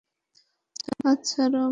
হাত 0.99 1.19
ছাড়ো 1.25 1.57
আমার। 1.59 1.69